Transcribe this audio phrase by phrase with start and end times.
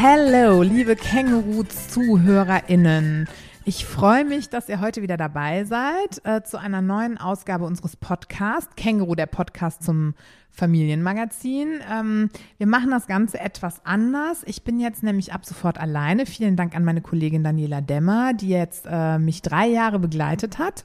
[0.00, 3.28] Hallo, liebe Känguru-ZuhörerInnen.
[3.64, 7.96] Ich freue mich, dass ihr heute wieder dabei seid äh, zu einer neuen Ausgabe unseres
[7.96, 8.76] Podcasts.
[8.76, 10.14] Känguru, der Podcast zum
[10.52, 11.80] Familienmagazin.
[11.92, 14.44] Ähm, wir machen das Ganze etwas anders.
[14.46, 16.26] Ich bin jetzt nämlich ab sofort alleine.
[16.26, 20.84] Vielen Dank an meine Kollegin Daniela Demmer, die jetzt äh, mich drei Jahre begleitet hat.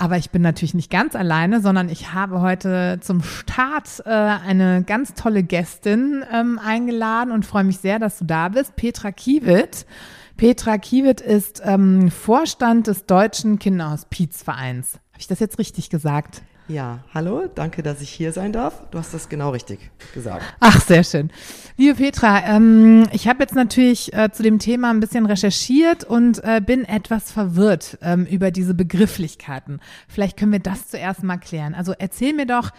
[0.00, 4.82] Aber ich bin natürlich nicht ganz alleine, sondern ich habe heute zum Start äh, eine
[4.82, 8.76] ganz tolle Gästin ähm, eingeladen und freue mich sehr, dass du da bist.
[8.76, 9.84] Petra Kiewit.
[10.38, 14.94] Petra Kiewit ist ähm, Vorstand des Deutschen Kinderhospizvereins.
[14.94, 16.40] Habe ich das jetzt richtig gesagt?
[16.70, 18.84] Ja, hallo, danke, dass ich hier sein darf.
[18.92, 20.44] Du hast das genau richtig gesagt.
[20.60, 21.32] Ach, sehr schön.
[21.76, 26.44] Liebe Petra, ähm, ich habe jetzt natürlich äh, zu dem Thema ein bisschen recherchiert und
[26.44, 29.80] äh, bin etwas verwirrt ähm, über diese Begrifflichkeiten.
[30.06, 31.74] Vielleicht können wir das zuerst mal klären.
[31.74, 32.70] Also erzähl mir doch,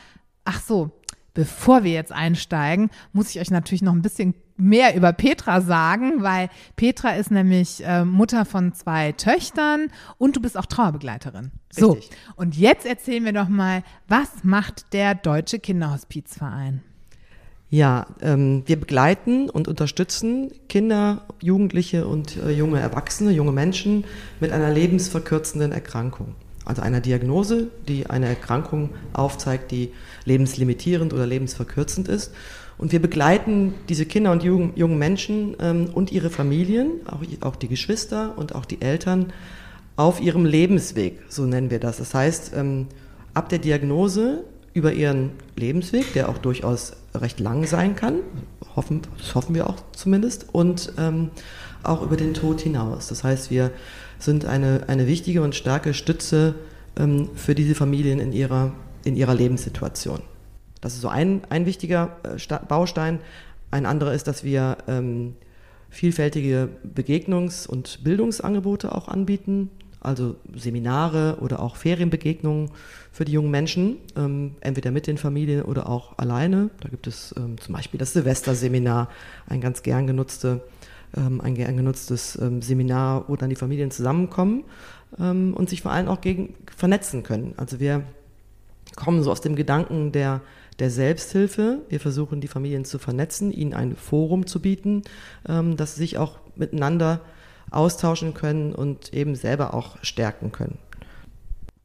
[0.46, 0.92] ach so,
[1.34, 6.22] bevor wir jetzt einsteigen, muss ich euch natürlich noch ein bisschen mehr über Petra sagen,
[6.22, 9.88] weil Petra ist nämlich äh, Mutter von zwei Töchtern
[10.18, 11.52] und du bist auch Trauerbegleiterin.
[11.72, 12.18] So, Richtig.
[12.36, 16.82] und jetzt erzähl mir doch mal, was macht der Deutsche Kinderhospizverein?
[17.70, 24.04] Ja, ähm, wir begleiten und unterstützen Kinder, Jugendliche und äh, junge Erwachsene, junge Menschen
[24.42, 26.36] mit einer lebensverkürzenden Erkrankung.
[26.66, 29.94] Also einer Diagnose, die eine Erkrankung aufzeigt, die
[30.26, 32.34] lebenslimitierend oder lebensverkürzend ist.
[32.82, 37.56] Und wir begleiten diese Kinder und jungen, jungen Menschen ähm, und ihre Familien, auch, auch
[37.56, 39.32] die Geschwister und auch die Eltern,
[39.98, 41.98] auf ihrem Lebensweg, so nennen wir das.
[41.98, 42.88] Das heißt, ähm,
[43.36, 44.44] ab der Diagnose
[44.74, 48.16] über ihren Lebensweg, der auch durchaus recht lang sein kann,
[48.76, 51.30] hoffen, das hoffen wir auch zumindest, und ähm,
[51.84, 53.10] auch über den Tod hinaus.
[53.10, 53.70] Das heißt, wir
[54.18, 56.56] sind eine, eine wichtige und starke Stütze
[56.98, 60.22] ähm, für diese Familien in ihrer, in ihrer Lebenssituation.
[60.82, 63.20] Das ist so ein, ein wichtiger äh, Baustein.
[63.70, 65.36] Ein anderer ist, dass wir ähm,
[65.90, 72.72] vielfältige Begegnungs- und Bildungsangebote auch anbieten, also Seminare oder auch Ferienbegegnungen
[73.12, 76.72] für die jungen Menschen, ähm, entweder mit den Familien oder auch alleine.
[76.80, 79.10] Da gibt es ähm, zum Beispiel das Silvesterseminar,
[79.48, 80.62] ein ganz gern, genutzte,
[81.16, 84.64] ähm, ein gern genutztes ähm, Seminar, wo dann die Familien zusammenkommen
[85.20, 87.54] ähm, und sich vor allem auch gegen, vernetzen können.
[87.58, 88.04] Also wir
[88.96, 90.42] kommen so aus dem Gedanken der
[90.80, 91.84] der Selbsthilfe.
[91.90, 95.04] Wir versuchen, die Familien zu vernetzen, ihnen ein Forum zu bieten,
[95.48, 97.22] ähm, dass sie sich auch miteinander
[97.70, 100.80] austauschen können und eben selber auch stärken können.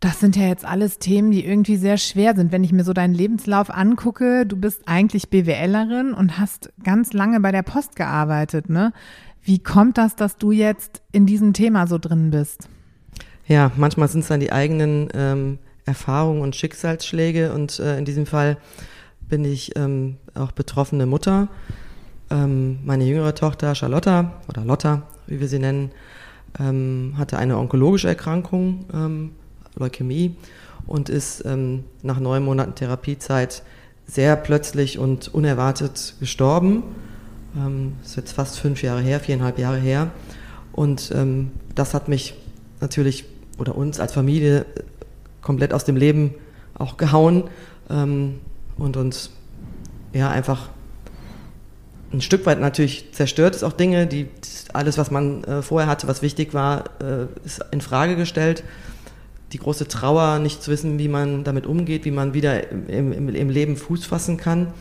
[0.01, 2.53] Das sind ja jetzt alles Themen, die irgendwie sehr schwer sind.
[2.53, 7.41] Wenn ich mir so deinen Lebenslauf angucke, du bist eigentlich BWLerin und hast ganz lange
[7.41, 8.93] bei der Post gearbeitet, ne?
[9.43, 12.69] Wie kommt das, dass du jetzt in diesem Thema so drin bist?
[13.47, 18.27] Ja, manchmal sind es dann die eigenen ähm, Erfahrungen und Schicksalsschläge und äh, in diesem
[18.27, 18.59] Fall
[19.21, 21.49] bin ich ähm, auch betroffene Mutter.
[22.31, 25.93] Ähm, meine jüngere Tochter Charlotta oder Lotta, wie wir sie nennen,
[26.59, 29.33] ähm, hatte eine onkologische Erkrankung, ähm,
[29.77, 30.37] Leukämie,
[30.87, 33.63] und ist ähm, nach neun Monaten Therapiezeit
[34.07, 36.83] sehr plötzlich und unerwartet gestorben.
[37.57, 40.11] Ähm, das ist jetzt fast fünf Jahre her, viereinhalb Jahre her.
[40.73, 42.35] Und ähm, das hat mich
[42.81, 43.25] natürlich
[43.59, 44.67] oder uns als Familie
[45.47, 46.35] komplett aus dem Leben
[46.75, 47.45] auch gehauen
[47.89, 48.41] ähm,
[48.77, 49.31] und uns
[50.13, 50.71] ja einfach
[52.13, 54.27] ein Stück weit natürlich zerstört ist auch Dinge, die
[54.73, 58.65] alles, was man äh, vorher hatte, was wichtig war, äh, ist in Frage gestellt.
[59.53, 63.29] Die große Trauer, nicht zu wissen, wie man damit umgeht, wie man wieder im, im,
[63.29, 64.73] im Leben Fuß fassen kann.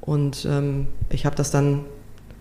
[0.00, 1.84] Und ähm, ich habe das dann,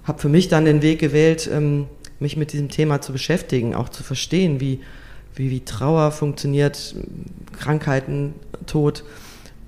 [0.03, 1.87] habe für mich dann den Weg gewählt, ähm,
[2.19, 4.81] mich mit diesem Thema zu beschäftigen, auch zu verstehen, wie,
[5.35, 6.95] wie, wie Trauer funktioniert,
[7.57, 8.33] Krankheiten,
[8.65, 9.03] Tod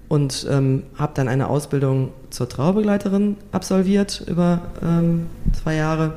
[0.07, 5.27] und ähm, habe dann eine Ausbildung zur Trauerbegleiterin absolviert über ähm,
[5.61, 6.13] zwei Jahre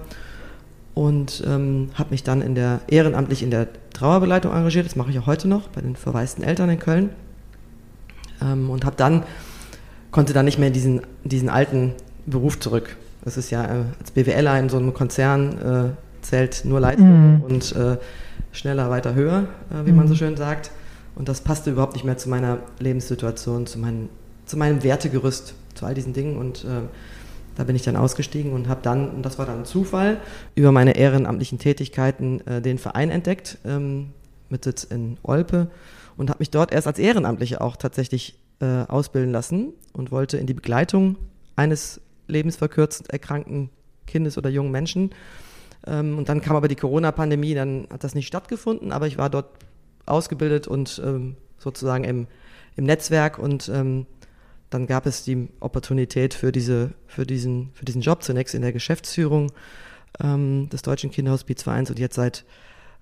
[0.94, 4.87] und ähm, habe mich dann in der ehrenamtlich in der Trauerbegleitung engagiert.
[4.87, 7.10] Das mache ich auch heute noch bei den verwaisten Eltern in Köln
[8.43, 9.25] ähm, und habe dann
[10.10, 11.92] konnte dann nicht mehr in diesen diesen alten
[12.27, 12.97] Beruf zurück.
[13.25, 17.43] Das ist ja äh, als BWLer in so einem Konzern äh, zählt nur Leistung mhm.
[17.43, 17.99] und äh,
[18.53, 19.99] schneller, weiter, höher, äh, wie mhm.
[19.99, 20.71] man so schön sagt.
[21.15, 24.09] Und das passte überhaupt nicht mehr zu meiner Lebenssituation, zu, mein,
[24.47, 26.37] zu meinem Wertegerüst, zu all diesen Dingen.
[26.37, 26.83] Und äh,
[27.57, 30.19] da bin ich dann ausgestiegen und habe dann, und das war dann ein Zufall,
[30.55, 34.11] über meine ehrenamtlichen Tätigkeiten äh, den Verein entdeckt, ähm,
[34.49, 35.69] mit Sitz in Olpe
[36.16, 40.47] und habe mich dort erst als Ehrenamtliche auch tatsächlich äh, ausbilden lassen und wollte in
[40.47, 41.16] die Begleitung
[41.57, 43.71] eines lebensverkürzend erkrankten
[44.07, 45.11] Kindes oder jungen Menschen
[46.18, 49.47] und dann kam aber die Corona-Pandemie, dann hat das nicht stattgefunden, aber ich war dort
[50.06, 52.27] ausgebildet und ähm, sozusagen im,
[52.77, 54.06] im Netzwerk und ähm,
[54.71, 58.72] dann gab es die Opportunität für, diese, für, diesen, für diesen Job zunächst in der
[58.72, 59.53] Geschäftsführung
[60.22, 62.44] ähm, des Deutschen Kinderhospizvereins und jetzt seit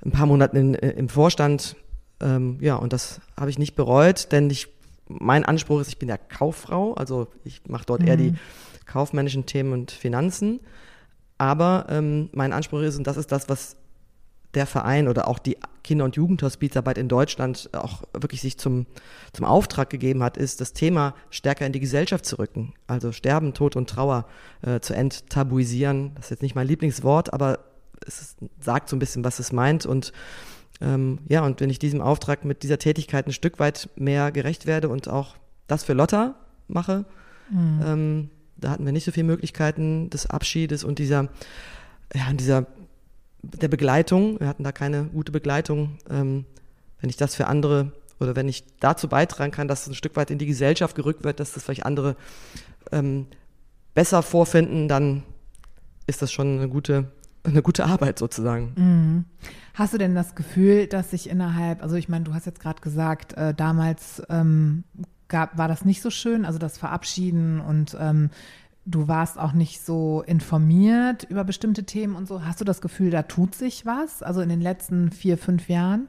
[0.04, 1.76] ein paar Monaten in, äh, im Vorstand.
[2.20, 4.68] Ähm, ja, und das habe ich nicht bereut, denn ich,
[5.08, 8.08] mein Anspruch ist, ich bin ja Kauffrau, also ich mache dort mhm.
[8.08, 8.38] eher die mhm.
[8.86, 10.60] kaufmännischen Themen und Finanzen.
[11.38, 13.76] Aber ähm, mein Anspruch ist, und das ist das, was
[14.54, 18.86] der Verein oder auch die Kinder- und Jugendhospizarbeit in Deutschland auch wirklich sich zum,
[19.32, 22.74] zum Auftrag gegeben hat, ist, das Thema stärker in die Gesellschaft zu rücken.
[22.86, 24.26] Also Sterben, Tod und Trauer
[24.62, 26.12] äh, zu enttabuisieren.
[26.14, 27.60] Das ist jetzt nicht mein Lieblingswort, aber
[28.06, 29.86] es ist, sagt so ein bisschen, was es meint.
[29.86, 30.12] Und
[30.80, 34.66] ähm, ja, und wenn ich diesem Auftrag mit dieser Tätigkeit ein Stück weit mehr gerecht
[34.66, 35.36] werde und auch
[35.66, 36.34] das für Lotta
[36.68, 37.04] mache,
[37.50, 37.80] mhm.
[37.84, 41.28] ähm, da hatten wir nicht so viele Möglichkeiten des Abschiedes und dieser,
[42.14, 42.66] ja, dieser
[43.42, 44.40] der Begleitung.
[44.40, 45.98] Wir hatten da keine gute Begleitung.
[46.10, 46.44] Ähm,
[47.00, 50.16] wenn ich das für andere oder wenn ich dazu beitragen kann, dass es ein Stück
[50.16, 52.16] weit in die Gesellschaft gerückt wird, dass das vielleicht andere
[52.90, 53.26] ähm,
[53.94, 55.22] besser vorfinden, dann
[56.06, 57.12] ist das schon eine gute,
[57.44, 58.72] eine gute Arbeit sozusagen.
[58.76, 59.24] Mhm.
[59.74, 62.80] Hast du denn das Gefühl, dass sich innerhalb, also ich meine, du hast jetzt gerade
[62.80, 64.82] gesagt, äh, damals ähm,
[65.28, 68.30] gab, war das nicht so schön, also das Verabschieden und ähm,
[68.86, 72.44] du warst auch nicht so informiert über bestimmte Themen und so.
[72.44, 74.22] Hast du das Gefühl, da tut sich was?
[74.22, 76.08] Also in den letzten vier, fünf Jahren?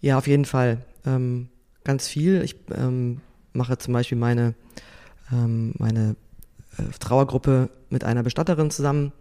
[0.00, 0.78] Ja, auf jeden Fall.
[1.06, 1.48] Ähm,
[1.84, 2.42] ganz viel.
[2.42, 3.20] Ich ähm,
[3.52, 4.54] mache zum Beispiel meine,
[5.32, 6.16] ähm, meine
[6.78, 9.12] äh, Trauergruppe mit einer Bestatterin zusammen,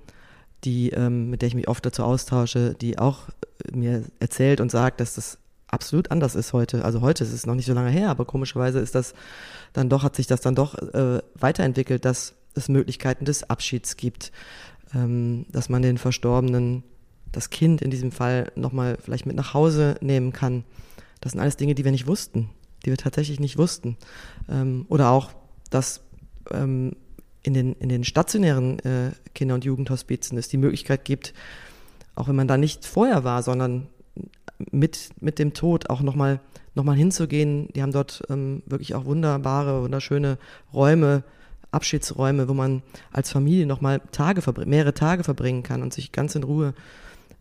[0.63, 4.71] die, ähm, mit der ich mich oft dazu austausche, die auch äh, mir erzählt und
[4.71, 5.37] sagt, dass das
[5.67, 6.85] absolut anders ist heute.
[6.85, 9.13] Also heute ist es noch nicht so lange her, aber komischerweise ist das
[9.73, 14.31] dann doch, hat sich das dann doch äh, weiterentwickelt, dass es Möglichkeiten des Abschieds gibt,
[14.93, 16.83] ähm, dass man den Verstorbenen,
[17.31, 20.63] das Kind in diesem Fall, nochmal vielleicht mit nach Hause nehmen kann.
[21.21, 22.49] Das sind alles Dinge, die wir nicht wussten,
[22.85, 23.97] die wir tatsächlich nicht wussten.
[24.49, 25.31] Ähm, oder auch,
[25.69, 26.01] dass
[26.51, 26.95] ähm,
[27.43, 31.33] in, den, in den stationären äh, Kinder- und Jugendhospizen es die Möglichkeit gibt,
[32.15, 33.87] auch wenn man da nicht vorher war, sondern
[34.71, 36.39] mit, mit dem Tod auch nochmal
[36.77, 37.67] noch mal hinzugehen.
[37.75, 40.37] Die haben dort ähm, wirklich auch wunderbare, wunderschöne
[40.73, 41.23] Räume,
[41.71, 42.81] Abschiedsräume, wo man
[43.11, 46.73] als Familie nochmal Tage, mehrere Tage verbringen kann und sich ganz in Ruhe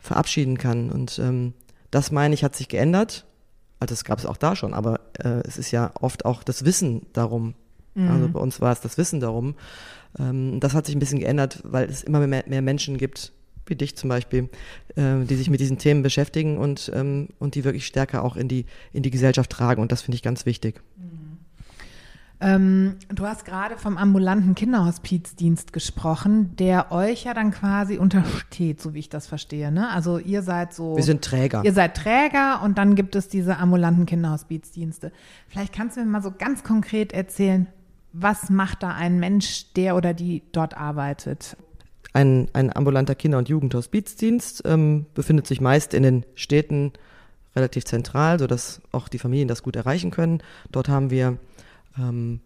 [0.00, 0.90] verabschieden kann.
[0.90, 1.52] Und ähm,
[1.90, 3.26] das meine ich, hat sich geändert.
[3.78, 6.64] Also das gab es auch da schon, aber äh, es ist ja oft auch das
[6.64, 7.54] Wissen darum.
[7.94, 8.10] Mhm.
[8.10, 9.54] Also bei uns war es das Wissen darum.
[10.18, 13.32] Ähm, das hat sich ein bisschen geändert, weil es immer mehr, mehr Menschen gibt,
[13.66, 14.48] wie dich zum Beispiel,
[14.96, 18.48] äh, die sich mit diesen Themen beschäftigen und, ähm, und die wirklich stärker auch in
[18.48, 19.82] die, in die Gesellschaft tragen.
[19.82, 20.82] Und das finde ich ganz wichtig.
[20.96, 21.26] Mhm.
[22.38, 28.92] Ähm, du hast gerade vom ambulanten Kinderhospizdienst gesprochen, der euch ja dann quasi untersteht, so
[28.92, 29.72] wie ich das verstehe.
[29.72, 29.88] Ne?
[29.88, 30.96] Also ihr seid so.
[30.96, 31.64] Wir sind Träger.
[31.64, 35.12] Ihr seid Träger und dann gibt es diese ambulanten Kinderhospizdienste.
[35.48, 37.68] Vielleicht kannst du mir mal so ganz konkret erzählen,
[38.12, 41.56] was macht da ein Mensch, der oder die dort arbeitet?
[42.16, 46.94] Ein, ein ambulanter Kinder- und Jugendhospizdienst ähm, befindet sich meist in den Städten
[47.54, 50.42] relativ zentral, sodass auch die Familien das gut erreichen können.
[50.72, 51.36] Dort haben wir
[51.98, 52.40] ähm,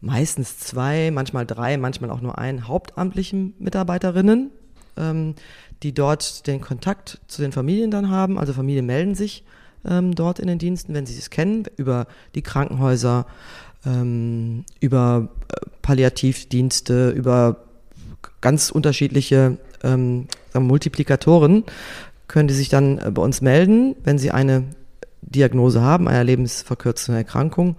[0.00, 4.50] meistens zwei, manchmal drei, manchmal auch nur einen hauptamtlichen Mitarbeiterinnen,
[4.96, 5.36] ähm,
[5.84, 8.40] die dort den Kontakt zu den Familien dann haben.
[8.40, 9.44] Also Familien melden sich
[9.84, 13.26] ähm, dort in den Diensten, wenn sie es kennen, über die Krankenhäuser,
[13.86, 17.68] ähm, über äh, Palliativdienste, über
[18.42, 21.64] ganz unterschiedliche ähm, Multiplikatoren
[22.28, 24.64] können die sich dann äh, bei uns melden, wenn sie eine
[25.22, 27.76] Diagnose haben, einer lebensverkürzenden Erkrankung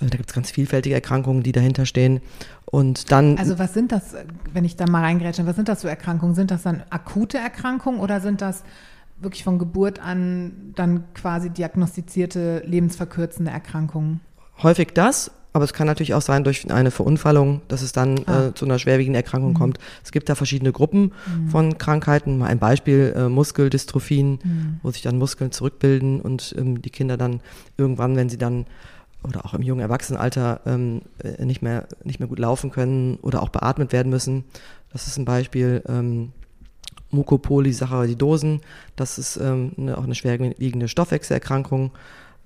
[0.00, 2.20] äh, da gibt es ganz vielfältige Erkrankungen, die dahinter stehen.
[2.66, 3.38] Und dann.
[3.38, 4.14] Also was sind das,
[4.52, 6.34] wenn ich da mal reingrätsche, was sind das für Erkrankungen?
[6.34, 8.64] Sind das dann akute Erkrankungen oder sind das
[9.20, 14.20] wirklich von Geburt an dann quasi diagnostizierte lebensverkürzende Erkrankungen?
[14.62, 18.46] Häufig das, aber es kann natürlich auch sein durch eine Verunfallung, dass es dann ah.
[18.46, 19.58] äh, zu einer schwerwiegenden Erkrankung mhm.
[19.58, 19.78] kommt.
[20.02, 21.48] Es gibt da verschiedene Gruppen mhm.
[21.48, 22.38] von Krankheiten.
[22.38, 24.80] Mal ein Beispiel äh, Muskeldystrophien, mhm.
[24.82, 27.40] wo sich dann Muskeln zurückbilden und ähm, die Kinder dann
[27.76, 28.66] irgendwann, wenn sie dann
[29.24, 33.42] oder auch im jungen Erwachsenenalter ähm, äh, nicht, mehr, nicht mehr gut laufen können oder
[33.42, 34.44] auch beatmet werden müssen.
[34.92, 35.82] Das ist ein Beispiel.
[35.86, 36.32] Ähm,
[37.12, 38.62] Mucopolysaccharidosen,
[38.96, 41.92] das ist ähm, eine, auch eine schwerwiegende Stoffwechselerkrankung,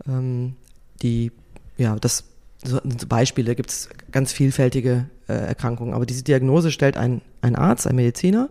[0.08, 0.56] ähm,
[1.02, 1.30] die,
[1.78, 2.24] ja, das
[2.66, 7.56] so, so Beispiele gibt es ganz vielfältige äh, Erkrankungen, aber diese Diagnose stellt ein, ein
[7.56, 8.48] Arzt, ein Mediziner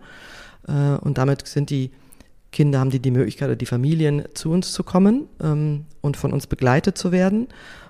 [0.67, 1.91] äh, und damit sind die
[2.51, 6.31] Kinder, haben die die Möglichkeit oder die Familien zu uns zu kommen ähm, und von
[6.31, 7.47] uns begleitet zu werden.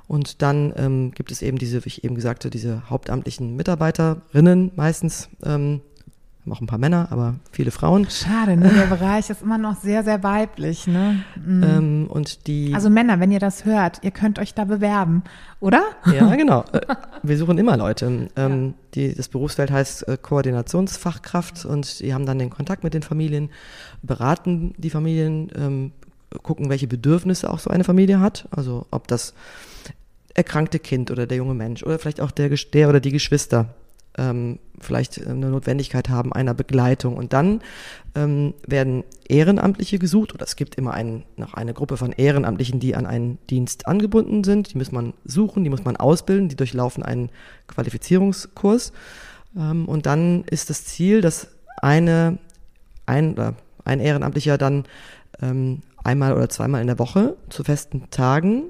[0.08, 4.72] Und dann ähm, gibt es eben diese, wie ich eben gesagt habe, diese hauptamtlichen Mitarbeiterinnen
[4.76, 5.82] meistens, ähm,
[6.46, 8.08] haben auch ein paar Männer, aber viele Frauen.
[8.10, 8.70] Schade, ne?
[8.70, 11.24] Der Bereich ist immer noch sehr, sehr weiblich, ne?
[11.44, 11.64] Mhm.
[11.64, 12.74] Ähm, und die.
[12.76, 15.24] Also Männer, wenn ihr das hört, ihr könnt euch da bewerben,
[15.60, 15.82] oder?
[16.06, 16.64] Ja, genau.
[16.72, 16.82] Äh,
[17.24, 18.30] Wir suchen immer Leute.
[18.36, 23.02] Ähm, die, das Berufsfeld heißt äh, Koordinationsfachkraft und die haben dann den Kontakt mit den
[23.02, 23.50] Familien,
[24.04, 25.92] beraten die Familien, ähm,
[26.44, 28.48] gucken, welche Bedürfnisse auch so eine Familie hat.
[28.52, 29.34] Also ob das
[30.36, 33.74] erkrankte Kind oder der junge Mensch oder vielleicht auch der, der oder die Geschwister
[34.18, 37.18] ähm, vielleicht äh, eine Notwendigkeit haben einer Begleitung.
[37.18, 37.62] Und dann
[38.16, 42.96] ähm, werden Ehrenamtliche gesucht oder es gibt immer einen, noch eine Gruppe von Ehrenamtlichen, die
[42.96, 44.74] an einen Dienst angebunden sind.
[44.74, 47.30] Die muss man suchen, die muss man ausbilden, die durchlaufen einen
[47.68, 48.94] Qualifizierungskurs.
[49.56, 51.50] Ähm, und dann ist das Ziel, dass
[51.82, 52.38] eine,
[53.06, 54.86] ein, oder ein Ehrenamtlicher dann
[55.42, 58.64] ähm, einmal oder zweimal in der Woche zu festen Tagen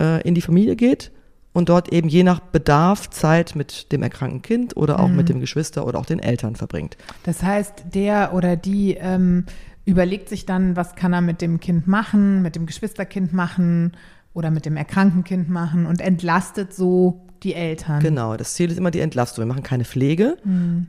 [0.00, 1.12] äh, in die Familie geht
[1.52, 5.40] und dort eben je nach Bedarf Zeit mit dem erkrankten Kind oder auch mit dem
[5.40, 6.96] Geschwister oder auch den Eltern verbringt.
[7.24, 9.46] Das heißt, der oder die ähm,
[9.84, 13.92] überlegt sich dann, was kann er mit dem Kind machen, mit dem Geschwisterkind machen
[14.32, 18.00] oder mit dem erkrankten Kind machen und entlastet so die Eltern.
[18.00, 19.44] Genau, das Ziel ist immer die Entlastung.
[19.44, 20.36] Wir machen keine Pflege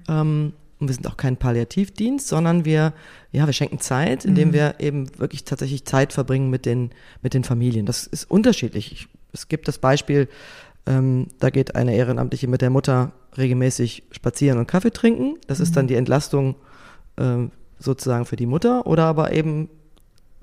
[0.09, 2.93] ähm, und wir sind auch kein Palliativdienst, sondern wir,
[3.31, 6.91] ja, wir schenken Zeit, indem wir eben wirklich tatsächlich Zeit verbringen mit den,
[7.21, 7.85] mit den Familien.
[7.85, 8.91] Das ist unterschiedlich.
[8.91, 10.27] Ich, es gibt das Beispiel,
[10.85, 15.37] ähm, da geht eine Ehrenamtliche mit der Mutter regelmäßig spazieren und Kaffee trinken.
[15.47, 16.55] Das ist dann die Entlastung
[17.17, 19.69] ähm, sozusagen für die Mutter oder aber eben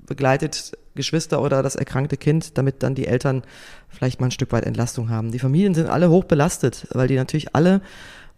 [0.05, 3.43] begleitet Geschwister oder das erkrankte Kind, damit dann die Eltern
[3.89, 5.31] vielleicht mal ein Stück weit Entlastung haben.
[5.31, 7.81] Die Familien sind alle hoch belastet, weil die natürlich alle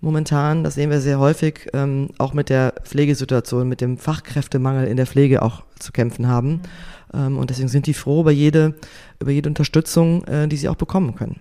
[0.01, 4.97] momentan, das sehen wir sehr häufig, ähm, auch mit der Pflegesituation, mit dem Fachkräftemangel in
[4.97, 6.61] der Pflege auch zu kämpfen haben.
[7.00, 8.75] Ähm, und deswegen sind die froh über jede,
[9.19, 11.39] über jede Unterstützung, äh, die sie auch bekommen können.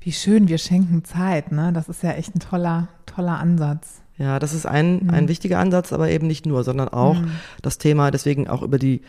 [0.00, 1.72] Wie schön, wir schenken Zeit, ne?
[1.72, 4.02] Das ist ja echt ein toller, toller Ansatz.
[4.18, 7.16] Ja, das ist ein, ein wichtiger Ansatz, aber eben nicht nur, sondern auch
[7.62, 9.00] das Thema, deswegen auch über die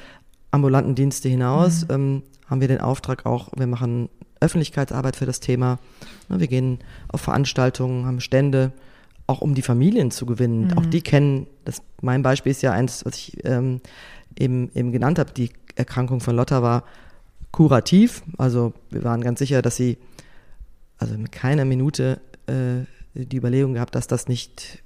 [0.50, 4.10] ambulanten Dienste hinaus ähm, haben wir den Auftrag auch, wir machen
[4.40, 5.80] Öffentlichkeitsarbeit für das Thema.
[6.30, 8.72] Ne, Wir gehen auf Veranstaltungen, haben Stände,
[9.28, 10.74] auch um die Familien zu gewinnen.
[10.78, 13.82] Auch die kennen, das, mein Beispiel ist ja eins, was ich ähm,
[14.38, 16.84] eben, eben genannt habe, die Erkrankung von Lotta war
[17.52, 18.24] kurativ.
[18.38, 19.98] Also wir waren ganz sicher, dass sie
[20.98, 24.82] also mit keiner Minute äh, die Überlegung gehabt, dass das nicht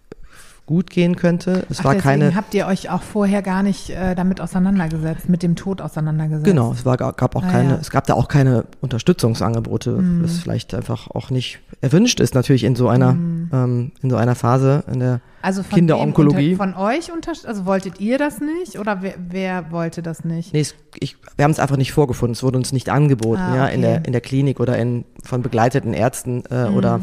[0.66, 1.66] gut gehen könnte.
[1.72, 2.36] Es Ach, war keine.
[2.36, 6.46] habt ihr euch auch vorher gar nicht äh, damit auseinandergesetzt, mit dem Tod auseinandergesetzt.
[6.46, 7.78] Genau, es war, gab auch Ah, keine, ja.
[7.82, 10.24] es gab da auch keine Unterstützungsangebote, Mhm.
[10.24, 13.50] was vielleicht einfach auch nicht erwünscht ist, natürlich in so einer, Mhm.
[13.52, 16.54] ähm, in so einer Phase in der Also von Kinderonkologie.
[16.54, 20.54] Unter, von euch unter, also wolltet ihr das nicht oder wer, wer wollte das nicht?
[20.54, 22.34] Nee, es, ich, wir haben es einfach nicht vorgefunden.
[22.34, 23.90] Es wurde uns nicht angeboten, Ah, ja, in okay.
[23.94, 26.76] der, in der Klinik oder in, von begleiteten Ärzten äh, Mhm.
[26.76, 27.02] oder,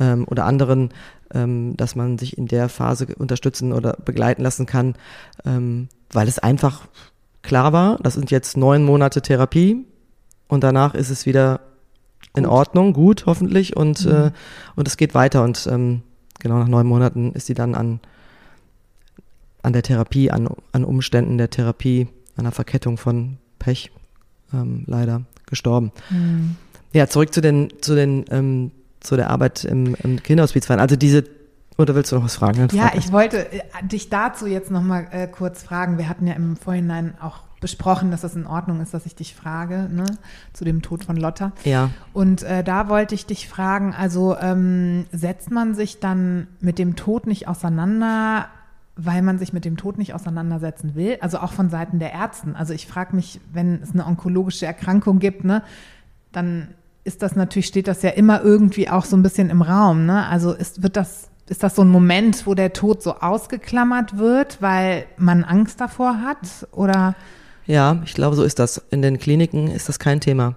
[0.00, 0.90] ähm, oder anderen,
[1.32, 4.94] ähm, dass man sich in der Phase unterstützen oder begleiten lassen kann,
[5.44, 6.88] ähm, weil es einfach
[7.42, 9.84] klar war, das sind jetzt neun Monate Therapie
[10.48, 11.60] und danach ist es wieder
[12.34, 12.52] in Gut.
[12.52, 14.12] Ordnung, gut, hoffentlich, und, Mhm.
[14.12, 14.30] äh,
[14.76, 15.42] und es geht weiter.
[15.42, 16.02] Und ähm,
[16.38, 18.00] genau nach neun Monaten ist sie dann an,
[19.62, 23.90] an der Therapie, an, an Umständen der Therapie, an der Verkettung von Pech
[24.52, 25.92] ähm, leider gestorben.
[26.08, 26.56] Hm.
[26.92, 30.80] Ja, zurück zu den, zu den, ähm, zu der Arbeit im, im Kinderhospizverein.
[30.80, 31.24] Also diese,
[31.78, 32.58] oder willst du noch was fragen?
[32.58, 35.98] Dann Ja, frag ich wollte äh, dich dazu jetzt nochmal äh, kurz fragen.
[35.98, 39.34] Wir hatten ja im Vorhinein auch besprochen, dass das in Ordnung ist, dass ich dich
[39.34, 40.04] frage, ne,
[40.52, 41.52] zu dem Tod von Lotta.
[41.64, 46.78] Ja, Und äh, da wollte ich dich fragen, also ähm, setzt man sich dann mit
[46.78, 48.46] dem Tod nicht auseinander,
[48.96, 51.18] weil man sich mit dem Tod nicht auseinandersetzen will?
[51.20, 52.56] Also auch von Seiten der Ärzten.
[52.56, 55.62] Also ich frage mich, wenn es eine onkologische Erkrankung gibt, ne,
[56.32, 56.68] dann
[57.04, 60.06] ist das natürlich, steht das ja immer irgendwie auch so ein bisschen im Raum.
[60.06, 60.26] Ne?
[60.26, 64.60] Also ist, wird das, ist das so ein Moment, wo der Tod so ausgeklammert wird,
[64.60, 66.66] weil man Angst davor hat?
[66.72, 67.14] Oder
[67.66, 68.82] ja, ich glaube, so ist das.
[68.90, 70.54] In den Kliniken ist das kein Thema.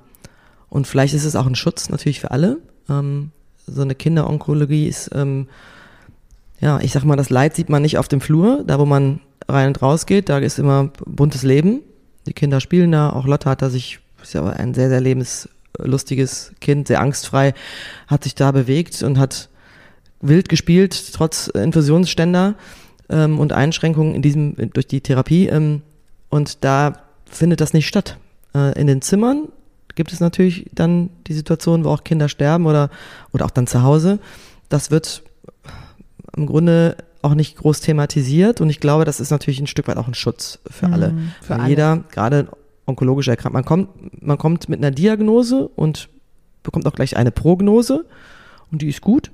[0.70, 2.60] Und vielleicht ist es auch ein Schutz natürlich für alle.
[2.90, 3.32] Ähm,
[3.66, 5.48] so eine Kinderonkologie ist, ähm,
[6.60, 9.22] ja, ich sag mal, das Leid sieht man nicht auf dem Flur, da wo man
[9.48, 11.82] rein und raus geht, da ist immer buntes Leben.
[12.28, 16.54] Die Kinder spielen da, auch Lotte hat da sich, ist ja ein sehr, sehr lebenslustiges
[16.60, 17.54] Kind, sehr angstfrei,
[18.08, 19.50] hat sich da bewegt und hat
[20.22, 22.56] wild gespielt, trotz Infusionsständer
[23.10, 25.48] ähm, und Einschränkungen in diesem, durch die Therapie.
[25.48, 25.82] Ähm,
[26.30, 26.94] und da
[27.26, 28.18] findet das nicht statt.
[28.54, 29.50] Äh, in den Zimmern
[29.96, 32.90] gibt es natürlich dann die Situation, wo auch Kinder sterben oder,
[33.34, 34.20] oder auch dann zu Hause.
[34.70, 35.24] Das wird
[36.36, 39.98] im Grunde auch nicht groß thematisiert und ich glaube, das ist natürlich ein Stück weit
[39.98, 41.10] auch ein Schutz für alle.
[41.10, 41.70] Mhm, für Weil alle.
[41.70, 42.48] Jeder, gerade
[42.86, 46.08] onkologische Erkrankung, man kommt, man kommt mit einer Diagnose und
[46.64, 48.06] bekommt auch gleich eine Prognose
[48.72, 49.32] und die ist gut.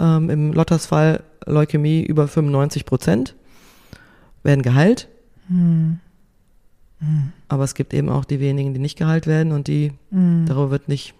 [0.00, 3.34] Ähm, Im Lottas Fall Leukämie über 95 Prozent.
[4.42, 5.08] werden geheilt.
[5.48, 6.00] Hm.
[7.00, 7.32] Hm.
[7.48, 10.46] Aber es gibt eben auch die wenigen, die nicht geheilt werden und die, hm.
[10.46, 11.14] darüber wird nicht,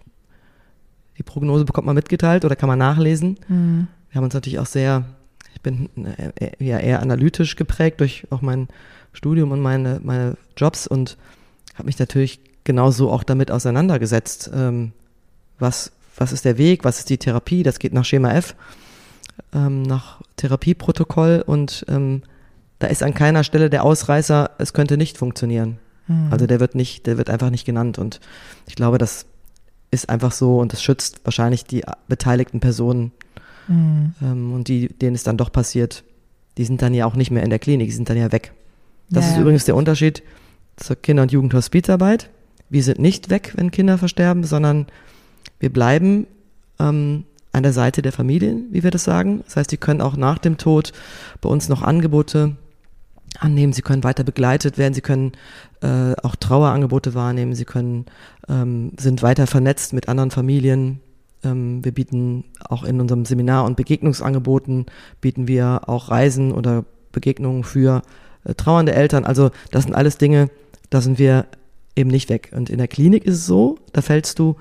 [1.18, 3.38] die Prognose bekommt man mitgeteilt oder kann man nachlesen.
[3.46, 3.88] Hm.
[4.10, 5.04] Wir haben uns natürlich auch sehr,
[5.54, 5.88] ich bin
[6.40, 8.68] äh, ja eher analytisch geprägt durch auch mein
[9.12, 11.16] Studium und meine, meine Jobs und
[11.74, 14.50] habe mich natürlich genauso auch damit auseinandergesetzt.
[14.54, 14.92] Ähm,
[15.58, 17.62] was, was ist der Weg, was ist die Therapie?
[17.62, 18.54] Das geht nach Schema F,
[19.54, 22.22] ähm, nach Therapieprotokoll und ähm,
[22.78, 25.78] da ist an keiner Stelle der Ausreißer, es könnte nicht funktionieren.
[26.06, 26.28] Mhm.
[26.30, 27.98] Also der wird nicht, der wird einfach nicht genannt.
[27.98, 28.20] Und
[28.66, 29.26] ich glaube, das
[29.90, 33.12] ist einfach so und das schützt wahrscheinlich die beteiligten Personen.
[33.68, 34.14] Mhm.
[34.22, 36.04] Ähm, und die, denen es dann doch passiert,
[36.56, 38.52] die sind dann ja auch nicht mehr in der Klinik, die sind dann ja weg.
[39.10, 40.22] Das ja, ist übrigens der Unterschied
[40.76, 42.30] zur Kinder- und Jugendhospizarbeit.
[42.68, 44.86] Wir sind nicht weg, wenn Kinder versterben, sondern
[45.58, 46.26] wir bleiben
[46.78, 49.42] ähm, an der Seite der Familien, wie wir das sagen.
[49.46, 50.92] Das heißt, die können auch nach dem Tod
[51.40, 52.56] bei uns noch Angebote
[53.38, 55.32] annehmen, sie können weiter begleitet werden, sie können
[55.80, 58.06] äh, auch Trauerangebote wahrnehmen, sie können,
[58.48, 61.00] ähm, sind weiter vernetzt mit anderen Familien.
[61.44, 64.86] Ähm, wir bieten auch in unserem Seminar- und Begegnungsangeboten,
[65.20, 68.02] bieten wir auch Reisen oder Begegnungen für
[68.44, 69.24] äh, trauernde Eltern.
[69.24, 70.50] Also das sind alles Dinge,
[70.90, 71.46] da sind wir
[71.96, 72.50] eben nicht weg.
[72.54, 74.56] Und in der Klinik ist es so, da fällst du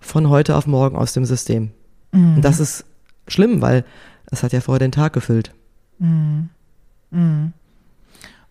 [0.00, 1.70] von heute auf morgen aus dem System.
[2.12, 2.36] Mhm.
[2.36, 2.84] Und das ist
[3.26, 3.84] schlimm, weil
[4.30, 5.52] es hat ja vorher den Tag gefüllt.
[5.98, 6.50] Mhm.
[7.10, 7.52] Mhm.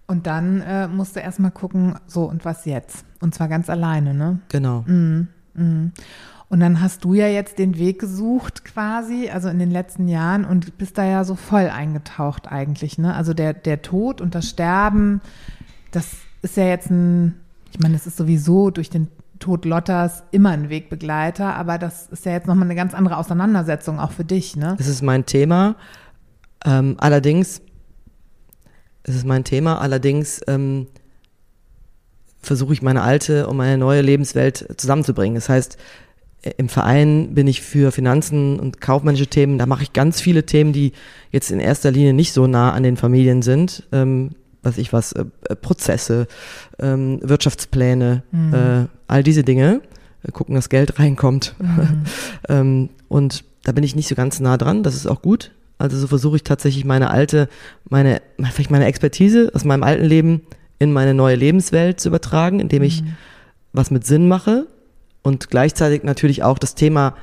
[0.07, 3.05] Und dann äh, musst du erstmal gucken, so und was jetzt?
[3.19, 4.39] Und zwar ganz alleine, ne?
[4.49, 4.81] Genau.
[4.87, 5.91] Mm, mm.
[6.49, 10.45] Und dann hast du ja jetzt den Weg gesucht quasi, also in den letzten Jahren
[10.45, 13.13] und bist da ja so voll eingetaucht eigentlich, ne?
[13.13, 15.19] Also der, der Tod und das Sterben,
[15.91, 16.11] das
[16.41, 17.33] ist ja jetzt ein,
[17.73, 19.09] ich meine, das ist sowieso durch den
[19.39, 23.99] Tod Lottas immer ein Wegbegleiter, aber das ist ja jetzt nochmal eine ganz andere Auseinandersetzung
[23.99, 24.75] auch für dich, ne?
[24.77, 25.75] Das ist mein Thema.
[26.65, 27.61] Ähm, allerdings
[29.07, 29.79] es ist mein Thema.
[29.79, 30.87] Allerdings ähm,
[32.41, 35.35] versuche ich meine alte und meine neue Lebenswelt zusammenzubringen.
[35.35, 35.77] Das heißt,
[36.43, 39.57] äh, im Verein bin ich für Finanzen und kaufmännische Themen.
[39.57, 40.91] Da mache ich ganz viele Themen, die
[41.31, 43.83] jetzt in erster Linie nicht so nah an den Familien sind.
[43.91, 44.31] Ähm,
[44.63, 46.27] was ich was, äh, äh Prozesse,
[46.79, 48.53] ähm, Wirtschaftspläne, mhm.
[48.53, 49.81] äh, all diese Dinge.
[50.21, 51.55] Wir gucken, dass Geld reinkommt.
[51.59, 52.03] Mhm.
[52.49, 54.83] ähm, und da bin ich nicht so ganz nah dran.
[54.83, 55.51] Das ist auch gut.
[55.77, 57.49] Also so versuche ich tatsächlich meine alte,
[57.89, 60.41] meine, vielleicht meine Expertise aus meinem alten Leben
[60.79, 63.15] in meine neue Lebenswelt zu übertragen, indem ich mhm.
[63.73, 64.67] was mit Sinn mache
[65.21, 67.15] und gleichzeitig natürlich auch das Thema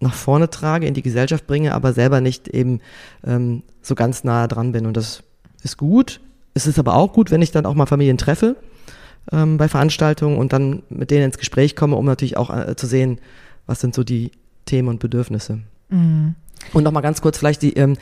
[0.00, 2.80] nach vorne trage, in die Gesellschaft bringe, aber selber nicht eben
[3.24, 4.84] ähm, so ganz nah dran bin.
[4.86, 5.22] Und das
[5.62, 6.20] ist gut.
[6.54, 8.56] Es ist aber auch gut, wenn ich dann auch mal Familien treffe
[9.32, 12.86] ähm, bei Veranstaltungen und dann mit denen ins Gespräch komme, um natürlich auch äh, zu
[12.86, 13.18] sehen,
[13.66, 14.32] was sind so die
[14.66, 15.60] Themen und Bedürfnisse.
[15.88, 16.34] Mhm.
[16.72, 17.96] Und nochmal ganz kurz vielleicht die, ähm,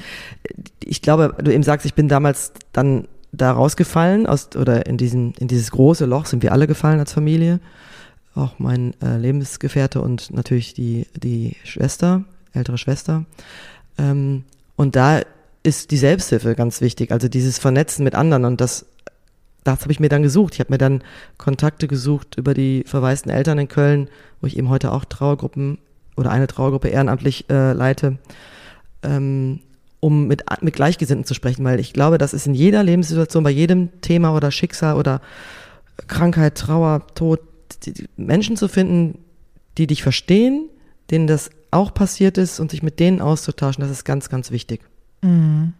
[0.82, 5.34] ich glaube, du eben sagst, ich bin damals dann da rausgefallen aus, oder in diesen,
[5.34, 7.60] in dieses große Loch sind wir alle gefallen als Familie.
[8.34, 13.24] Auch mein äh, Lebensgefährte und natürlich die, die Schwester, ältere Schwester.
[13.98, 14.44] Ähm,
[14.76, 15.20] und da
[15.62, 18.86] ist die Selbsthilfe ganz wichtig, also dieses Vernetzen mit anderen und das,
[19.62, 20.54] das habe ich mir dann gesucht.
[20.54, 21.02] Ich habe mir dann
[21.38, 24.08] Kontakte gesucht über die verwaisten Eltern in Köln,
[24.40, 25.78] wo ich eben heute auch Trauergruppen
[26.16, 28.18] oder eine Trauergruppe ehrenamtlich äh, leite,
[29.02, 29.60] ähm,
[30.00, 33.50] um mit, mit Gleichgesinnten zu sprechen, weil ich glaube, das ist in jeder Lebenssituation, bei
[33.50, 35.20] jedem Thema oder Schicksal oder
[36.06, 37.40] Krankheit, Trauer, Tod,
[37.84, 39.18] die, die Menschen zu finden,
[39.78, 40.68] die dich verstehen,
[41.10, 44.80] denen das auch passiert ist und sich mit denen auszutauschen, das ist ganz, ganz wichtig.
[45.22, 45.74] Mhm.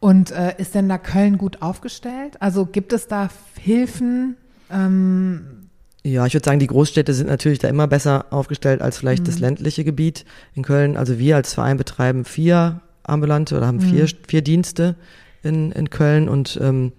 [0.00, 2.40] Und äh, ist denn da Köln gut aufgestellt?
[2.40, 3.28] Also gibt es da
[3.60, 4.36] Hilfen?
[4.70, 5.61] Ähm,
[6.04, 9.26] ja, ich würde sagen, die Großstädte sind natürlich da immer besser aufgestellt als vielleicht mhm.
[9.26, 10.96] das ländliche Gebiet in Köln.
[10.96, 13.90] Also wir als Verein betreiben vier ambulante oder haben mhm.
[13.90, 14.96] vier, vier Dienste
[15.42, 16.92] in, in Köln und ähm,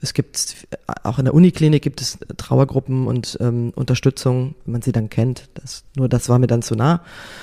[0.00, 0.54] es gibt
[1.02, 5.48] auch in der Uniklinik gibt es Trauergruppen und ähm, Unterstützung, wenn man sie dann kennt.
[5.54, 7.02] Das, nur das war mir dann zu nah.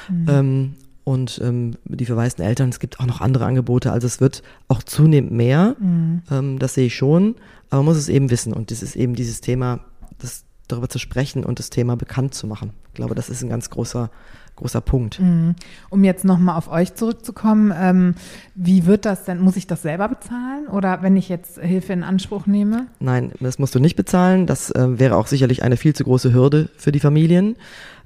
[0.09, 0.25] Mhm.
[0.29, 0.73] Ähm,
[1.03, 3.91] und ähm, die verwaisten Eltern, es gibt auch noch andere Angebote.
[3.91, 5.75] Also es wird auch zunehmend mehr.
[5.79, 6.21] Mhm.
[6.31, 7.35] Ähm, das sehe ich schon.
[7.69, 8.53] Aber man muss es eben wissen.
[8.53, 9.81] Und das ist eben dieses Thema,
[10.17, 12.71] das darüber zu sprechen und das Thema bekannt zu machen.
[12.87, 14.09] Ich glaube, das ist ein ganz großer,
[14.55, 15.19] großer Punkt.
[15.19, 15.55] Mhm.
[15.89, 18.15] Um jetzt nochmal auf euch zurückzukommen, ähm,
[18.55, 22.03] wie wird das denn, muss ich das selber bezahlen oder wenn ich jetzt Hilfe in
[22.03, 22.87] Anspruch nehme?
[22.99, 24.47] Nein, das musst du nicht bezahlen.
[24.47, 27.57] Das äh, wäre auch sicherlich eine viel zu große Hürde für die Familien.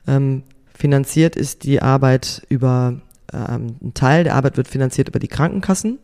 [0.08, 0.43] Ähm,
[0.74, 3.02] finanziert ist die Arbeit über,
[3.34, 6.00] ähm, ein Teil der Arbeit wird finanziert über die Krankenkassen.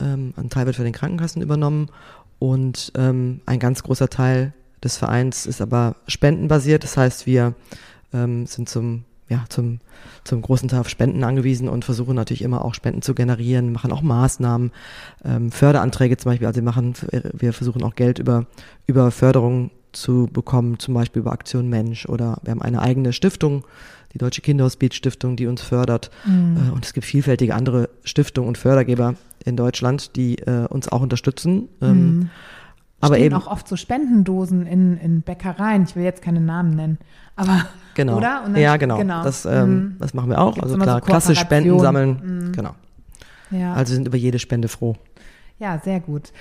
[0.00, 1.88] Ähm, ein Teil wird für den Krankenkassen übernommen
[2.38, 6.84] und ähm, ein ganz großer Teil des Vereins ist aber spendenbasiert.
[6.84, 7.54] Das heißt, wir
[8.12, 9.80] ähm, sind zum, ja, zum,
[10.24, 13.92] zum großen Teil auf Spenden angewiesen und versuchen natürlich immer auch Spenden zu generieren, machen
[13.92, 14.72] auch Maßnahmen,
[15.24, 16.94] ähm, Förderanträge zum Beispiel, also wir machen,
[17.32, 18.46] wir versuchen auch Geld über,
[18.86, 23.64] über Förderung zu bekommen, zum Beispiel über Aktion Mensch oder wir haben eine eigene Stiftung,
[24.12, 26.10] die Deutsche Kinderhospiz-Stiftung, die uns fördert.
[26.24, 26.56] Mhm.
[26.56, 29.14] Äh, und es gibt vielfältige andere Stiftungen und Fördergeber
[29.44, 31.68] in Deutschland, die äh, uns auch unterstützen.
[31.80, 32.30] Ähm, mhm.
[33.00, 35.84] Aber eben auch oft so Spendendosen in, in Bäckereien.
[35.84, 36.98] Ich will jetzt keine Namen nennen,
[37.34, 38.18] aber genau.
[38.18, 38.42] oder?
[38.44, 38.98] Dann, ja, genau.
[38.98, 39.22] genau.
[39.24, 39.96] Das, ähm, mhm.
[39.98, 40.54] das machen wir auch.
[40.54, 42.20] Gibt's also klar, so klasse Spenden sammeln.
[42.22, 42.52] Mhm.
[42.52, 42.74] Genau.
[43.50, 43.74] Ja.
[43.74, 44.96] Also sind über jede Spende froh.
[45.58, 46.32] Ja, sehr gut.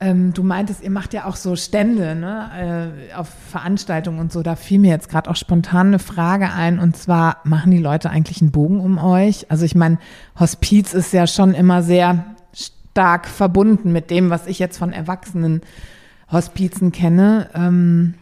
[0.00, 4.42] Ähm, du meintest, ihr macht ja auch so Stände ne, äh, auf Veranstaltungen und so.
[4.42, 6.78] Da fiel mir jetzt gerade auch spontan eine Frage ein.
[6.78, 9.50] Und zwar, machen die Leute eigentlich einen Bogen um euch?
[9.50, 9.98] Also ich meine,
[10.38, 12.36] Hospiz ist ja schon immer sehr
[12.98, 15.60] stark verbunden mit dem, was ich jetzt von Erwachsenen
[16.32, 17.48] Hospizen kenne.
[17.54, 18.14] Ähm,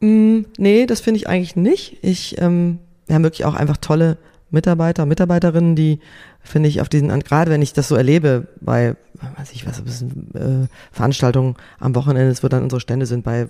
[0.00, 1.98] mm, nee, das finde ich eigentlich nicht.
[2.00, 2.78] Ich, ähm,
[3.10, 4.16] haben wirklich auch einfach tolle
[4.50, 6.00] Mitarbeiter, Mitarbeiterinnen, die
[6.40, 8.96] finde ich auf diesen, gerade wenn ich das so erlebe bei,
[9.36, 13.48] weiß ich was, bisschen, äh, Veranstaltungen am Wochenende, wo dann unsere Stände sind, bei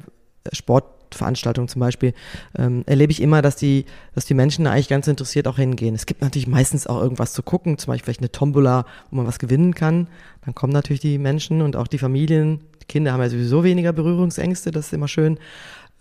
[1.08, 2.12] Sportveranstaltungen zum Beispiel,
[2.56, 5.94] ähm, erlebe ich immer, dass die, dass die Menschen da eigentlich ganz interessiert auch hingehen.
[5.94, 9.26] Es gibt natürlich meistens auch irgendwas zu gucken, zum Beispiel vielleicht eine Tombola, wo man
[9.26, 10.08] was gewinnen kann.
[10.44, 12.60] Dann kommen natürlich die Menschen und auch die Familien.
[12.82, 15.38] Die Kinder haben ja sowieso weniger Berührungsängste, das ist immer schön.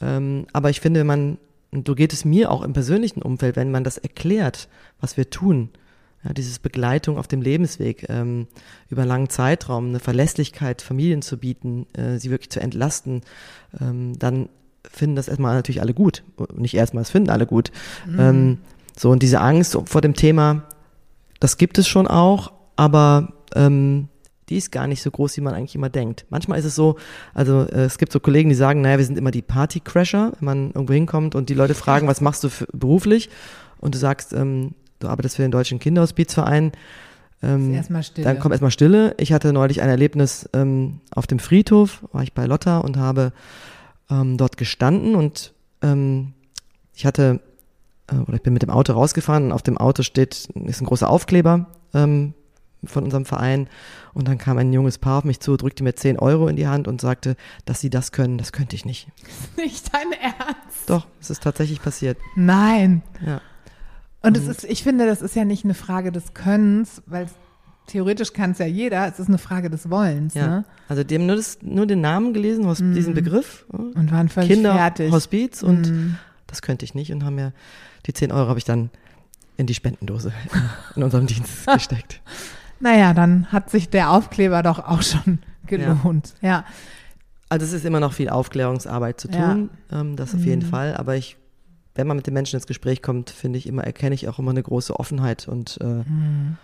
[0.01, 1.37] Ähm, aber ich finde, man,
[1.71, 4.67] und so geht es mir auch im persönlichen Umfeld, wenn man das erklärt,
[4.99, 5.69] was wir tun,
[6.23, 8.47] ja, dieses Begleitung auf dem Lebensweg ähm,
[8.89, 13.21] über einen langen Zeitraum, eine Verlässlichkeit Familien zu bieten, äh, sie wirklich zu entlasten,
[13.79, 14.49] ähm, dann
[14.91, 16.23] finden das erstmal natürlich alle gut.
[16.55, 17.71] Nicht erstmal, es finden alle gut.
[18.05, 18.19] Mhm.
[18.19, 18.57] Ähm,
[18.97, 20.63] so, und diese Angst vor dem Thema,
[21.39, 24.09] das gibt es schon auch, aber ähm,
[24.49, 26.25] die ist gar nicht so groß, wie man eigentlich immer denkt.
[26.29, 26.95] Manchmal ist es so,
[27.33, 30.45] also äh, es gibt so Kollegen, die sagen, naja, wir sind immer die Partycrasher, wenn
[30.45, 33.29] man irgendwo hinkommt und die Leute fragen, was machst du für, beruflich?
[33.79, 36.71] Und du sagst, ähm, du arbeitest für den Deutschen Kinderhospizverein.
[37.43, 38.25] Ähm, erstmal Stille.
[38.25, 39.15] Dann kommt erstmal Stille.
[39.19, 43.33] Ich hatte neulich ein Erlebnis ähm, auf dem Friedhof, war ich bei Lotta und habe
[44.09, 46.33] ähm, dort gestanden und ähm,
[46.93, 47.41] ich hatte,
[48.07, 50.85] äh, oder ich bin mit dem Auto rausgefahren und auf dem Auto steht, ist ein
[50.85, 52.33] großer Aufkleber ähm,
[52.83, 53.67] von unserem Verein
[54.13, 56.67] und dann kam ein junges Paar auf mich zu, drückte mir 10 Euro in die
[56.67, 59.07] Hand und sagte, dass sie das können, das könnte ich nicht.
[59.57, 60.89] Nicht dein Ernst?
[60.89, 62.17] Doch, es ist tatsächlich passiert.
[62.35, 63.03] Nein.
[63.25, 63.41] Ja.
[64.21, 67.27] Und es ist, ich finde, das ist ja nicht eine Frage des Könnens, weil
[67.87, 70.33] theoretisch kann es ja jeder, es ist eine Frage des Wollens.
[70.33, 70.47] Ja.
[70.47, 70.65] Ne?
[70.87, 72.93] Also die haben nur, das, nur den Namen gelesen, mm.
[72.93, 73.65] diesen Begriff.
[73.69, 75.11] Und waren völlig Kinder, fertig.
[75.11, 76.15] Hospiz und mm.
[76.45, 77.53] das könnte ich nicht und haben mir
[78.05, 78.89] die 10 Euro habe ich dann
[79.57, 80.31] in die Spendendose
[80.95, 82.21] in unserem Dienst gesteckt.
[82.79, 86.35] Naja, dann hat sich der Aufkleber doch auch schon gelohnt.
[86.41, 86.49] Ja.
[86.49, 86.65] ja.
[87.49, 90.01] Also es ist immer noch viel Aufklärungsarbeit zu tun, ja.
[90.01, 90.69] ähm, das auf jeden mhm.
[90.69, 90.97] Fall.
[90.97, 91.37] Aber ich
[91.97, 94.51] wenn man mit den Menschen ins Gespräch kommt, finde ich immer, erkenne ich auch immer
[94.51, 96.57] eine große Offenheit und äh, mhm.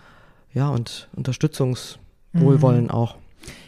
[0.54, 2.90] Ja, und Unterstützungswohlwollen mhm.
[2.90, 3.16] auch.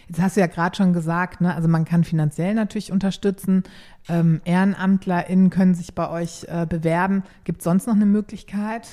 [0.08, 1.54] Jetzt hast du ja gerade schon gesagt, ne?
[1.54, 3.64] also man kann finanziell natürlich unterstützen.
[4.08, 7.24] Ähm, EhrenamtlerInnen können sich bei euch äh, bewerben.
[7.42, 8.88] Gibt es sonst noch eine Möglichkeit,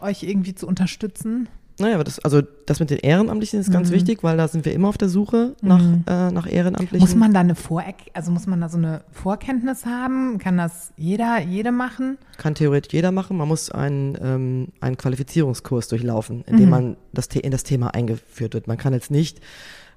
[0.00, 1.48] euch irgendwie zu unterstützen?
[1.80, 3.94] Naja, das, also das mit den Ehrenamtlichen ist ganz mhm.
[3.94, 6.04] wichtig, weil da sind wir immer auf der Suche nach, mhm.
[6.06, 7.00] äh, nach Ehrenamtlichen.
[7.00, 10.38] Muss man da eine Vor also muss man da so eine Vorkenntnis haben?
[10.38, 12.18] Kann das jeder, jede machen?
[12.36, 13.36] Kann theoretisch jeder machen.
[13.36, 16.70] Man muss einen, ähm, einen Qualifizierungskurs durchlaufen, in dem mhm.
[16.70, 18.66] man das, in das Thema eingeführt wird.
[18.66, 19.40] Man kann jetzt nicht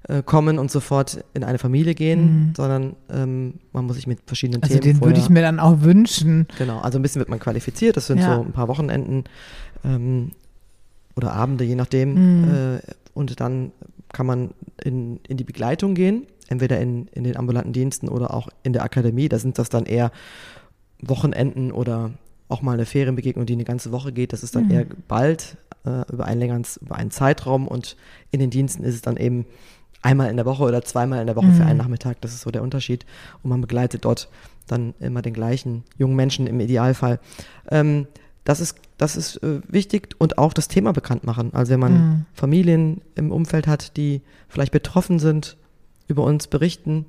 [0.08, 2.54] äh, kommen und sofort in eine Familie gehen, mhm.
[2.56, 5.00] sondern ähm, man muss sich mit verschiedenen also Themen.
[5.00, 6.48] Den würde ich mir dann auch wünschen.
[6.58, 7.96] Genau, also ein bisschen wird man qualifiziert.
[7.96, 8.36] Das sind ja.
[8.36, 9.24] so ein paar Wochenenden.
[9.86, 10.32] Ähm,
[11.16, 12.14] oder Abende, je nachdem.
[12.14, 12.54] Mhm.
[12.54, 12.80] Äh,
[13.14, 13.72] und dann
[14.12, 14.52] kann man
[14.84, 18.84] in, in die Begleitung gehen, entweder in, in den ambulanten Diensten oder auch in der
[18.84, 19.30] Akademie.
[19.30, 20.12] Da sind das dann eher
[21.02, 22.12] Wochenenden oder
[22.48, 24.34] auch mal eine Ferienbegegnung, die eine ganze Woche geht.
[24.34, 24.72] Das ist dann mhm.
[24.72, 27.98] eher bald äh, über, einen längeren, über einen Zeitraum und
[28.32, 29.46] in den Diensten ist es dann eben
[30.02, 31.56] einmal in der Woche oder zweimal in der Woche mhm.
[31.56, 32.22] für einen Nachmittag.
[32.22, 33.06] Das ist so der Unterschied.
[33.42, 34.30] Und man begleitet dort
[34.68, 37.20] dann immer den gleichen jungen Menschen im Idealfall.
[37.72, 38.08] Ähm,
[38.44, 41.54] das ist, das ist äh, wichtig und auch das Thema bekannt machen.
[41.54, 42.26] Also wenn man mhm.
[42.34, 45.58] Familien im Umfeld hat, die vielleicht betroffen sind,
[46.08, 47.06] über uns berichten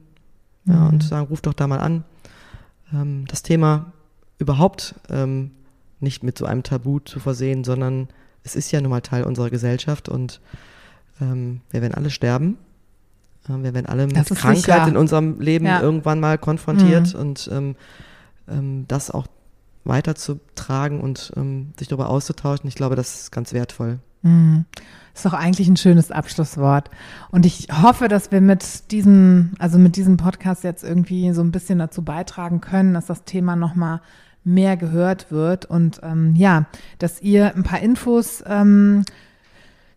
[0.64, 0.73] mhm.
[0.73, 2.05] ja, und sagen, ruf doch da mal an.
[2.92, 3.92] Ähm, das Thema
[4.38, 5.51] überhaupt ähm,
[6.01, 8.09] nicht mit so einem Tabu zu versehen, sondern
[8.44, 10.40] es ist ja nun mal Teil unserer Gesellschaft und
[11.20, 12.59] ähm, wir werden alle sterben.
[13.49, 14.88] Äh, wir werden alle mit Krankheit sicher.
[14.88, 15.81] in unserem Leben ja.
[15.81, 17.20] irgendwann mal konfrontiert mhm.
[17.20, 17.77] und ähm,
[18.49, 19.27] ähm, das auch
[19.85, 22.68] weiterzutragen und ähm, sich darüber auszutauschen.
[22.68, 23.99] Ich glaube, das ist ganz wertvoll.
[24.23, 24.64] Mhm.
[25.14, 26.90] Ist doch eigentlich ein schönes Abschlusswort.
[27.31, 31.53] Und ich hoffe, dass wir mit diesem, also mit diesem Podcast jetzt irgendwie so ein
[31.53, 34.01] bisschen dazu beitragen können, dass das Thema nochmal
[34.42, 36.66] mehr gehört wird und ähm, ja,
[36.99, 39.05] dass ihr ein paar Infos ähm,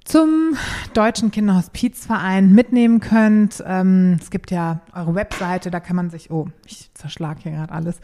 [0.08, 0.56] zum
[0.94, 3.62] Deutschen Kinderhospizverein mitnehmen könnt.
[3.66, 7.74] Ähm, es gibt ja eure Webseite, da kann man sich, oh, ich zerschlag hier gerade
[7.74, 8.00] alles,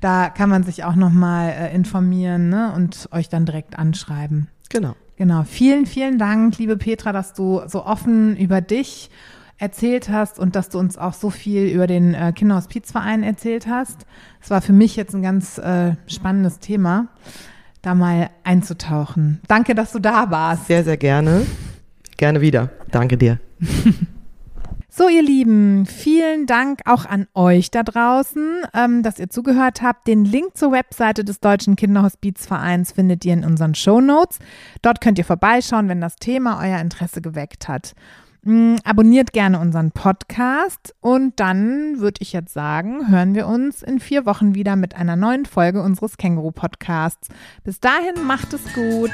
[0.00, 4.48] da kann man sich auch nochmal äh, informieren ne, und euch dann direkt anschreiben.
[4.68, 4.94] Genau.
[5.16, 5.44] Genau.
[5.44, 9.10] Vielen, vielen Dank, liebe Petra, dass du so offen über dich
[9.56, 14.04] erzählt hast und dass du uns auch so viel über den äh, Kinderhospizverein erzählt hast.
[14.42, 17.08] Es war für mich jetzt ein ganz äh, spannendes Thema
[17.86, 19.40] da mal einzutauchen.
[19.46, 20.66] Danke, dass du da warst.
[20.66, 21.46] Sehr, sehr gerne.
[22.16, 22.70] Gerne wieder.
[22.90, 23.38] Danke dir.
[24.88, 30.06] So, ihr Lieben, vielen Dank auch an euch da draußen, ähm, dass ihr zugehört habt.
[30.06, 34.38] Den Link zur Webseite des Deutschen Kinderhospizvereins findet ihr in unseren Show Notes.
[34.80, 37.94] Dort könnt ihr vorbeischauen, wenn das Thema euer Interesse geweckt hat.
[38.46, 43.98] Mm, abonniert gerne unseren Podcast und dann würde ich jetzt sagen, hören wir uns in
[43.98, 47.28] vier Wochen wieder mit einer neuen Folge unseres Känguru-Podcasts.
[47.64, 49.10] Bis dahin, macht es gut.